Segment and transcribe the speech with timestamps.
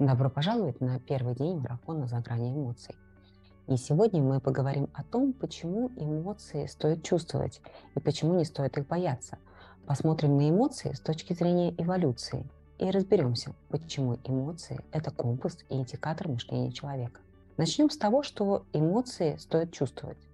[0.00, 2.94] Добро пожаловать на первый день марафона «За грани эмоций».
[3.66, 7.60] И сегодня мы поговорим о том, почему эмоции стоит чувствовать
[7.94, 9.36] и почему не стоит их бояться.
[9.86, 16.28] Посмотрим на эмоции с точки зрения эволюции и разберемся, почему эмоции– это компас и индикатор
[16.28, 17.20] мышления человека.
[17.58, 20.26] Начнем с того, что эмоции стоит чувствовать.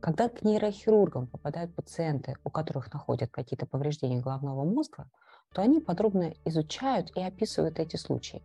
[0.00, 5.10] Когда к нейрохирургам попадают пациенты, у которых находят какие-то повреждения головного мозга,
[5.52, 8.42] то они подробно изучают и описывают эти случаи.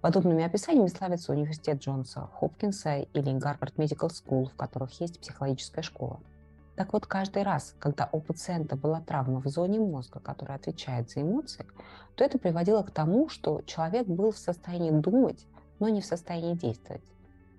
[0.00, 6.20] Подобными описаниями славится университет Джонса Хопкинса или Гарвард Medical School, в которых есть психологическая школа.
[6.76, 11.22] Так вот, каждый раз, когда у пациента была травма в зоне мозга, которая отвечает за
[11.22, 11.66] эмоции,
[12.14, 15.46] то это приводило к тому, что человек был в состоянии думать,
[15.78, 17.04] но не в состоянии действовать.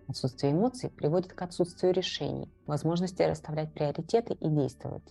[0.07, 5.03] Отсутствие эмоций приводит к отсутствию решений, возможности расставлять приоритеты и действовать.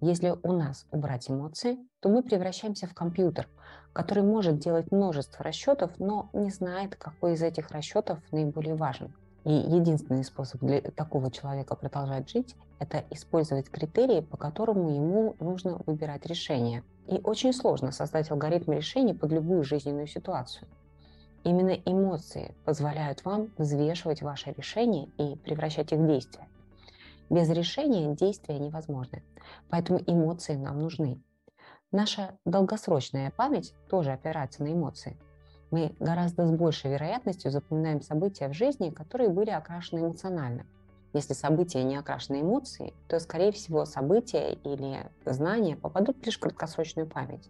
[0.00, 3.48] Если у нас убрать эмоции, то мы превращаемся в компьютер,
[3.92, 9.12] который может делать множество расчетов, но не знает, какой из этих расчетов наиболее важен.
[9.44, 15.80] И единственный способ для такого человека продолжать жить– это использовать критерии, по которому ему нужно
[15.86, 16.82] выбирать решение.
[17.06, 20.66] И очень сложно создать алгоритм решений под любую жизненную ситуацию.
[21.44, 26.48] Именно эмоции позволяют вам взвешивать ваши решения и превращать их в действия.
[27.30, 29.22] Без решения действия невозможны,
[29.68, 31.22] поэтому эмоции нам нужны.
[31.92, 35.16] Наша долгосрочная память тоже опирается на эмоции.
[35.70, 40.66] Мы гораздо с большей вероятностью запоминаем события в жизни, которые были окрашены эмоционально.
[41.12, 47.08] Если события не окрашены эмоцией, то, скорее всего, события или знания попадут лишь в краткосрочную
[47.08, 47.48] память.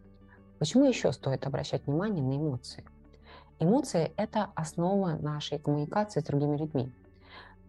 [0.59, 2.85] Почему еще стоит обращать внимание на эмоции?
[3.59, 6.93] Эмоции– это основа нашей коммуникации с другими людьми.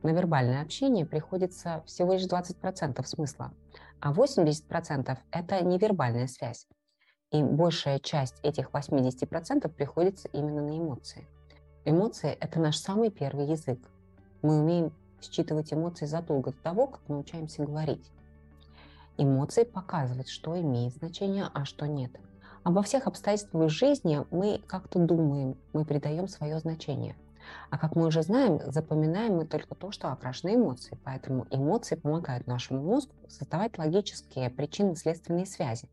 [0.04, 3.54] На вербальное общение приходится всего лишь 20% смысла,
[4.00, 6.68] а 80%– это невербальная связь.
[7.32, 11.28] И большая часть этих 80% приходится именно на эмоции.
[11.86, 13.80] Эмоции– это наш самый первый язык.
[14.42, 14.92] Мы умеем
[15.22, 18.12] считывать эмоции задолго до того, как научаемся говорить.
[19.18, 22.12] Эмоции показывают, что имеет значение, а что нет–
[22.64, 27.16] Обо всех обстоятельствах жизни мы как-то думаем, мы придаем свое значение.
[27.70, 30.98] А как мы уже знаем, запоминаем мы только то, что окрашено эмоции.
[31.04, 35.90] Поэтому эмоции помогают нашему мозгу создавать логические причинно-следственные связи.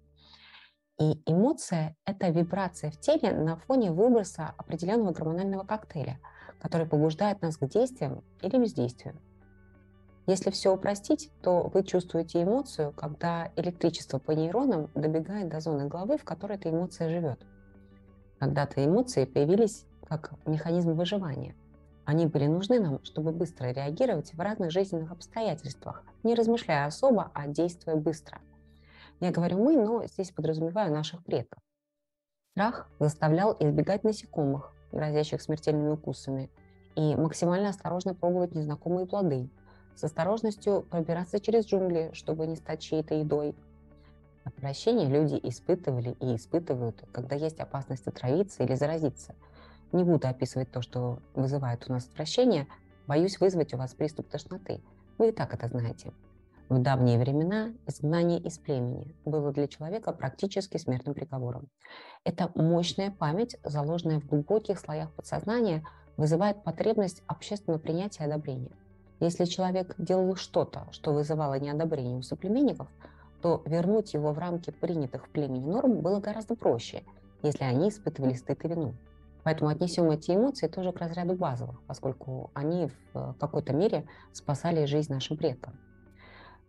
[1.00, 6.18] И эмоция– это вибрация в теле на фоне выброса определенного гормонального коктейля,
[6.60, 9.14] который побуждает нас к действиям или бездействию.
[10.26, 16.18] Если все упростить, то вы чувствуете эмоцию, когда электричество по нейронам добегает до зоны головы,
[16.18, 17.46] в которой эта эмоция живет.
[18.38, 21.54] Когда-то эмоции появились как механизм выживания.
[22.04, 27.46] Они были нужны нам, чтобы быстро реагировать в разных жизненных обстоятельствах, не размышляя особо, а
[27.46, 28.40] действуя быстро.
[29.20, 31.62] Я говорю «мы», но здесь подразумеваю наших предков.
[32.52, 36.50] Страх заставлял избегать насекомых, грозящих смертельными укусами,
[36.96, 39.50] и максимально осторожно пробовать незнакомые плоды,
[39.94, 43.54] с осторожностью пробираться через джунгли, чтобы не стать чьей-то едой.
[44.44, 49.34] Отвращение люди испытывали и испытывают, когда есть опасность отравиться или заразиться.
[49.92, 52.66] Не буду описывать то, что вызывает у нас отвращение,
[53.06, 54.82] боюсь вызвать у вас приступ тошноты.
[55.18, 56.12] Вы и так это знаете.
[56.68, 61.68] В давние времена изгнание из племени было для человека практически смертным приговором.
[62.24, 65.82] Эта мощная память, заложенная в глубоких слоях подсознания,
[66.18, 68.72] вызывает потребность общественного принятия и одобрения–
[69.20, 72.86] если человек делал что-то, что вызывало неодобрение у соплеменников,
[73.42, 77.02] то вернуть его в рамки принятых в племени норм было гораздо проще,
[77.42, 78.94] если они испытывали стыд и вину.
[79.48, 85.10] Поэтому отнесем эти эмоции тоже к разряду базовых, поскольку они в какой-то мере спасали жизнь
[85.10, 85.74] нашим предкам.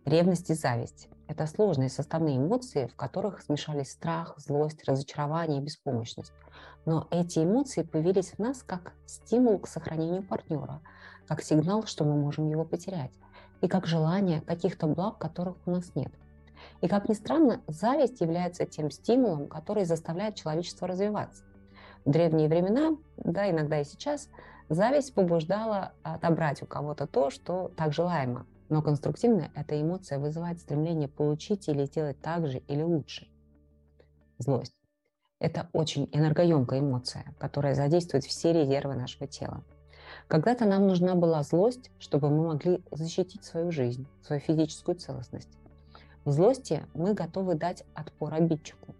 [0.06, 6.32] Ревность и зависть– это сложные составные эмоции, в которых смешались страх, злость, разочарование и беспомощность.
[6.86, 10.80] Но эти эмоции появились в нас как стимул к сохранению партнера–
[11.28, 13.12] как сигнал, что мы можем его потерять,
[13.60, 16.12] и как желание каких-то благ, которых у нас нет.
[16.80, 21.44] И как ни странно, зависть является тем стимулом, который заставляет человечество развиваться.
[22.04, 24.28] Древние времена, да, иногда и сейчас,
[24.68, 28.46] зависть побуждала отобрать у кого-то то, что так желаемо.
[28.68, 33.28] Но конструктивно эта эмоция вызывает стремление получить или сделать так же или лучше.
[34.38, 34.74] Злость.
[35.40, 39.64] Это очень энергоемкая эмоция, которая задействует все резервы нашего тела.
[40.28, 45.48] Когда-то нам нужна была злость, чтобы мы могли защитить свою жизнь, свою физическую целостность.
[46.24, 48.94] В злости мы готовы дать отпор обидчику.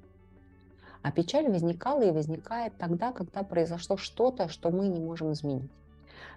[1.02, 5.70] А печаль возникала и возникает тогда, когда произошло что-то, что мы не можем изменить.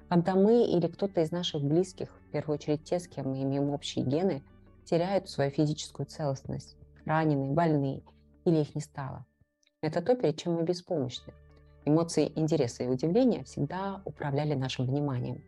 [0.10, 3.72] Когда мы или кто-то из наших близких, в первую очередь те, с кем мы имеем
[3.72, 4.44] общие гены,
[4.86, 6.76] теряют свою физическую целостность,
[7.06, 8.02] раненые, больные,
[8.46, 9.26] или их не стало.
[9.82, 11.34] Это то, перед чем мы беспомощны.
[11.86, 15.44] Эмоции интереса и удивления всегда управляли нашим вниманием.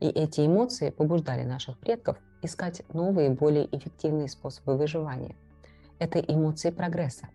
[0.00, 5.36] И эти эмоции побуждали наших предков искать новые, более эффективные способы выживания.
[5.98, 7.28] Это эмоции прогресса.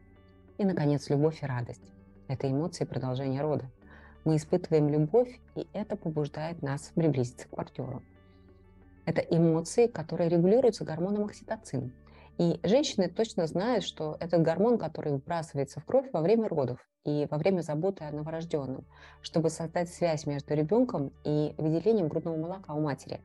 [0.60, 1.90] И, наконец, любовь и радость.
[2.28, 3.72] Это эмоции продолжения рода.
[4.26, 8.04] Мы испытываем любовь, и это побуждает нас приблизиться к партнеру.
[9.06, 11.94] Это эмоции, которые регулируются гормоном окситоцин.
[12.38, 17.26] И женщины точно знают, что этот гормон, который выбрасывается в кровь во время родов и
[17.32, 18.86] во время заботы о новорожденном,
[19.22, 23.22] чтобы создать связь между ребенком и выделением грудного молока у матери.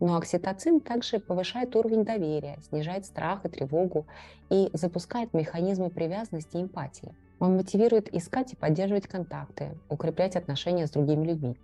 [0.00, 4.06] Но окситоцин также повышает уровень доверия, снижает страх и тревогу
[4.48, 7.14] и запускает механизмы привязанности и эмпатии.
[7.38, 11.56] Он мотивирует искать и поддерживать контакты, укреплять отношения с другими людьми.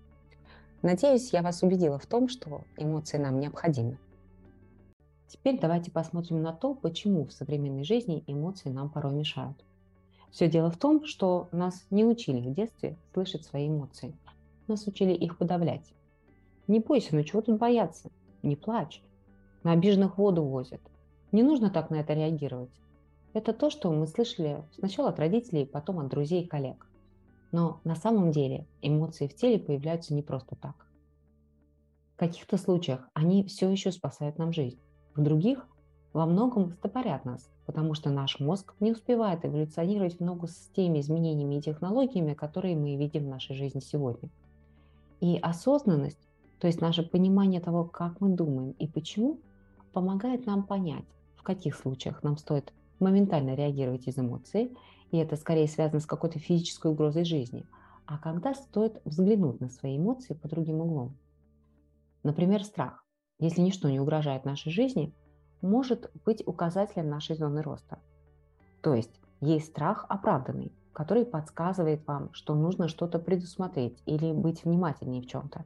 [0.82, 3.98] Надеюсь, я вас убедила в том, что эмоции нам необходимы.
[5.28, 9.56] Теперь давайте посмотрим на то, почему в современной жизни эмоции нам порой мешают.
[10.30, 14.14] Все дело в том, что нас не учили в детстве слышать свои эмоции.
[14.68, 15.92] Нас учили их подавлять.
[16.68, 18.10] Не бойся, ну чего тут бояться?
[18.42, 19.02] Не плачь.
[19.62, 20.80] На обиженных воду возят.
[21.32, 22.70] Не нужно так на это реагировать.
[23.32, 26.86] Это то, что мы слышали сначала от родителей, потом от друзей и коллег.
[27.52, 30.86] Но на самом деле эмоции в теле появляются не просто так.
[32.14, 34.78] В каких-то случаях они все еще спасают нам жизнь.
[35.14, 35.68] В других
[36.12, 41.00] во многом стопорят нас, потому что наш мозг не успевает эволюционировать в ногу с теми
[41.00, 44.30] изменениями и технологиями, которые мы видим в нашей жизни сегодня.
[45.20, 46.25] И осознанность,
[46.58, 49.40] то есть наше понимание того, как мы думаем и почему,
[49.92, 51.04] помогает нам понять,
[51.36, 54.76] в каких случаях нам стоит моментально реагировать из эмоций,
[55.10, 57.66] и это скорее связано с какой-то физической угрозой жизни,
[58.06, 61.16] а когда стоит взглянуть на свои эмоции по другим углом.
[62.22, 63.04] Например, страх,
[63.38, 65.14] если ничто не угрожает нашей жизни,
[65.60, 67.98] может быть указателем нашей зоны роста.
[68.82, 75.22] То есть есть страх оправданный, который подсказывает вам, что нужно что-то предусмотреть или быть внимательнее
[75.22, 75.64] в чем-то.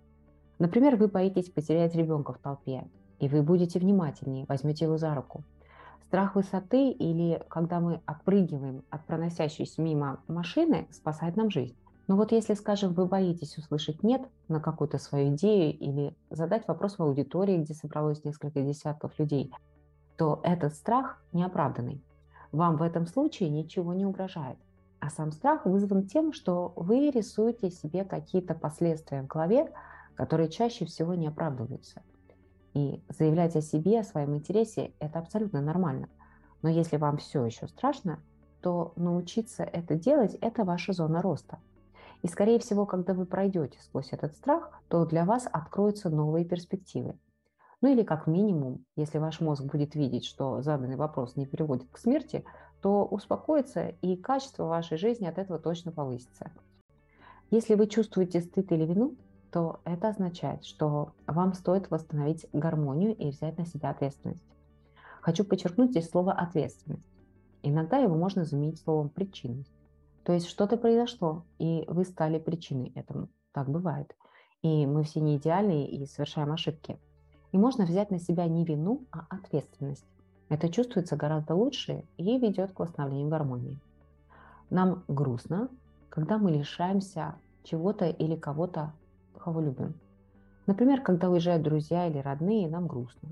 [0.60, 2.86] Например, вы боитесь потерять ребенка в толпе,
[3.18, 5.42] и вы будете внимательнее, возьмете его за руку.
[6.02, 11.74] Страх высоты или когда мы отпрыгиваем от проносящейся мимо машины спасает нам жизнь.
[12.08, 16.98] Но вот если, скажем, вы боитесь услышать «нет» на какую-то свою идею или задать вопрос
[16.98, 19.50] в аудитории, где собралось несколько десятков людей,
[20.18, 22.04] то этот страх неоправданный.
[22.52, 24.58] Вам в этом случае ничего не угрожает.
[24.98, 29.72] А сам страх вызван тем, что вы рисуете себе какие-то последствия в голове,
[30.20, 32.02] которые чаще всего не оправдываются.
[32.74, 36.10] И заявлять о себе, о своем интересе– это абсолютно нормально.
[36.60, 38.20] Но если вам все еще страшно,
[38.60, 41.58] то научиться это делать– это ваша зона роста–
[42.22, 47.18] и, скорее всего, когда вы пройдете сквозь этот страх, то для вас откроются новые перспективы.
[47.80, 51.96] Ну или как минимум, если ваш мозг будет видеть, что заданный вопрос не приводит к
[51.96, 52.44] смерти,
[52.82, 56.52] то успокоится и качество вашей жизни от этого точно повысится.
[57.50, 59.14] Если вы чувствуете стыд или вину,
[59.50, 64.44] то это означает, что вам стоит восстановить гармонию и взять на себя ответственность.
[65.20, 67.06] Хочу подчеркнуть здесь слово «ответственность».
[67.62, 69.72] Иногда его можно заменить словом «причинность».
[70.24, 73.28] То есть что-то произошло, и вы стали причиной этому.
[73.52, 74.14] Так бывает.
[74.62, 76.98] И мы все не идеальны и совершаем ошибки.
[77.52, 80.06] И можно взять на себя не вину, а ответственность.
[80.48, 83.78] Это чувствуется гораздо лучше и ведет к восстановлению гармонии.
[84.68, 85.68] Нам грустно,
[86.08, 88.92] когда мы лишаемся чего-то или кого-то,
[89.40, 89.94] кого любим.
[90.66, 93.30] Например, когда уезжают друзья или родные, нам грустно.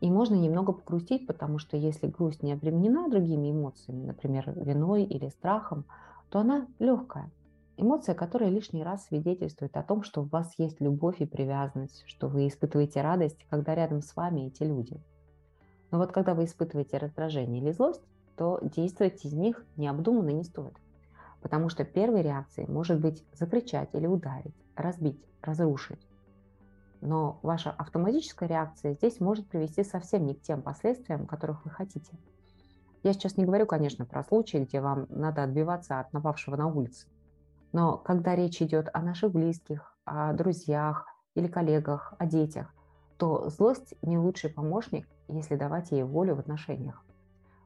[0.00, 5.28] И можно немного погрустить, потому что если грусть не обременена другими эмоциями, например, виной или
[5.28, 5.84] страхом,
[6.30, 7.30] то она легкая.
[7.76, 12.28] Эмоция, которая лишний раз свидетельствует о том, что у вас есть любовь и привязанность, что
[12.28, 15.00] вы испытываете радость, когда рядом с вами эти люди.
[15.90, 18.02] Но вот когда вы испытываете раздражение или злость,
[18.36, 20.74] то действовать из них необдуманно не стоит.
[21.42, 26.06] Потому что первой реакцией может быть закричать или ударить, разбить, разрушить.
[27.00, 32.18] Но ваша автоматическая реакция здесь может привести совсем не к тем последствиям, которых вы хотите–
[33.02, 37.06] я сейчас не говорю, конечно, про случаи, где вам надо отбиваться от напавшего на улице.
[37.72, 42.74] Но когда речь идет о наших близких, о друзьях или коллегах, о детях,
[43.16, 47.02] то злость не лучший помощник, если давать ей волю в отношениях.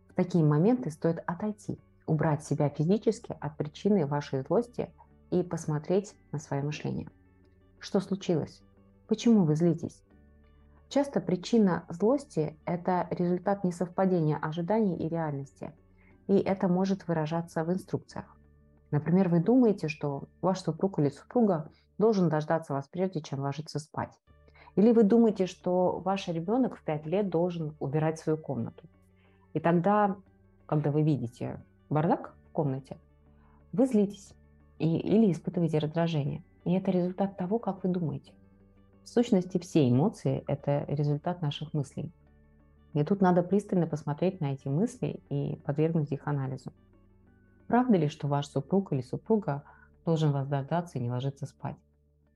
[0.08, 4.92] В такие моменты стоит отойти, убрать себя физически от причины вашей злости
[5.34, 7.08] и посмотреть на свое мышление.
[7.80, 8.62] Что случилось?
[9.08, 10.00] Почему вы злитесь?
[10.88, 15.72] Часто причина злости– это результат несовпадения ожиданий и реальности,
[16.28, 18.26] и это может выражаться в инструкциях.
[18.92, 24.16] Например, вы думаете, что ваш супруг или супруга должен дождаться вас прежде, чем ложиться спать.
[24.76, 28.84] Или вы думаете, что ваш ребенок в 5 лет должен убирать свою комнату.
[29.52, 30.16] И тогда,
[30.66, 31.60] когда вы видите
[31.90, 32.98] бардак в комнате,
[33.72, 34.32] вы злитесь.
[34.78, 36.42] И, или испытываете раздражение.
[36.64, 38.32] И это результат того, как вы думаете.
[39.04, 42.10] В сущности, все эмоции– это результат наших мыслей.
[42.94, 46.72] И тут надо пристально посмотреть на эти мысли и подвергнуть их анализу.
[47.66, 49.62] Правда ли, что ваш супруг или супруга
[50.04, 51.76] должен вас дождаться и не ложиться спать?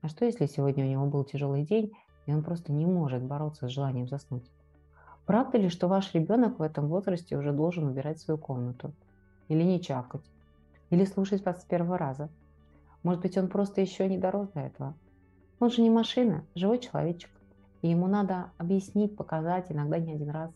[0.01, 1.91] А что, если сегодня у него был тяжелый день,
[2.25, 4.49] и он просто не может бороться с желанием заснуть?
[5.25, 8.91] Правда ли, что ваш ребенок в этом возрасте уже должен убирать свою комнату?
[9.47, 10.23] Или не чавкать?
[10.89, 12.29] Или слушать вас с первого раза?
[13.03, 14.95] Может быть, он просто еще не дорос до этого?
[15.59, 17.29] Он же не машина, живой человечек.
[17.81, 20.51] И ему надо объяснить, показать, иногда не один раз.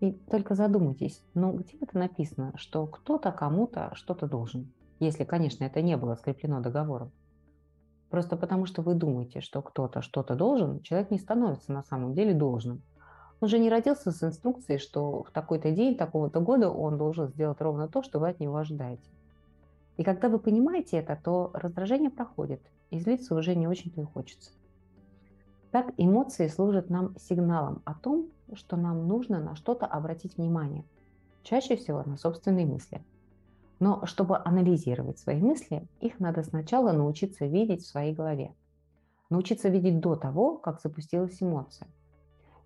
[0.00, 4.72] И только задумайтесь, ну где это написано, что кто-то кому-то что-то должен?
[4.98, 7.12] Если, конечно, это не было скреплено договором.
[8.10, 12.34] Просто потому, что вы думаете, что кто-то что-то должен, человек не становится на самом деле
[12.34, 12.82] должным.
[13.40, 17.60] Он же не родился с инструкцией, что в такой-то день, такого-то года он должен сделать
[17.60, 19.08] ровно то, что вы от него ожидаете.
[19.96, 24.52] И когда вы понимаете это, то раздражение проходит, и злиться уже не очень-то и хочется.
[25.70, 30.84] Так эмоции служат нам сигналом о том, что нам нужно на что-то обратить внимание.
[31.42, 33.02] Чаще всего на собственные мысли.
[33.80, 38.54] Но чтобы анализировать свои мысли, их надо сначала научиться видеть в своей голове.
[39.30, 41.88] Научиться видеть до того, как запустилась эмоция.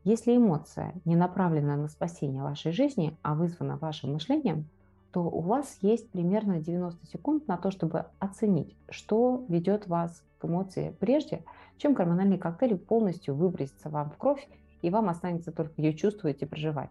[0.02, 4.68] Если эмоция не направлена на спасение вашей жизни, а вызвана вашим мышлением,
[5.16, 10.44] то у вас есть примерно 90 секунд на то, чтобы оценить, что ведет вас к
[10.44, 11.42] эмоции прежде,
[11.78, 14.46] чем гормональный коктейль полностью выбросится вам в кровь,
[14.82, 16.90] и вам останется только ее чувствовать и проживать.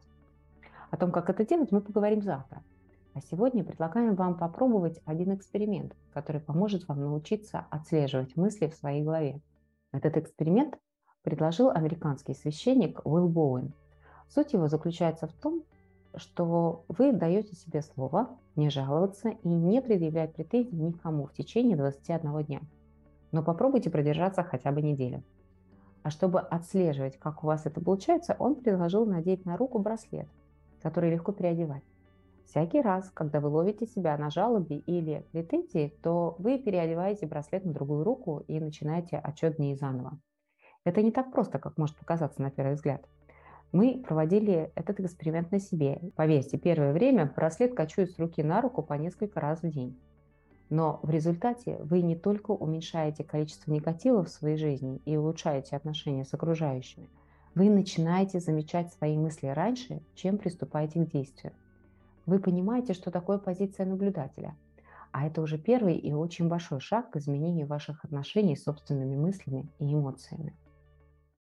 [0.89, 2.63] О том, как это делать, мы поговорим завтра.
[3.13, 9.03] А сегодня предлагаем вам попробовать один эксперимент, который поможет вам научиться отслеживать мысли в своей
[9.03, 9.39] голове.
[9.91, 10.79] Этот эксперимент
[11.21, 13.71] предложил американский священник Уилл Боуэн.
[14.29, 15.61] Суть его заключается в том,
[16.17, 22.43] что вы даете себе слово не жаловаться и не предъявлять претензий никому в течение 21
[22.43, 22.61] дня.
[23.31, 25.23] Но попробуйте продержаться хотя бы неделю.
[26.03, 30.27] А чтобы отслеживать, как у вас это получается, он предложил надеть на руку браслет,
[30.81, 31.83] который легко переодевать.
[32.45, 37.73] Всякий раз, когда вы ловите себя на жалобе или претензии, то вы переодеваете браслет на
[37.73, 40.19] другую руку и начинаете отчет дней заново.
[40.83, 43.03] Это не так просто, как может показаться на первый взгляд.
[43.71, 45.99] Мы проводили этот эксперимент на себе.
[46.15, 49.97] Поверьте, первое время браслет качует с руки на руку по несколько раз в день.
[50.69, 56.25] Но в результате вы не только уменьшаете количество негатива в своей жизни и улучшаете отношения
[56.25, 57.09] с окружающими,
[57.53, 61.53] вы начинаете замечать свои мысли раньше, чем приступаете к действию.
[62.25, 64.55] Вы понимаете, что такое позиция наблюдателя.
[65.11, 69.67] А это уже первый и очень большой шаг к изменению ваших отношений с собственными мыслями
[69.79, 70.53] и эмоциями.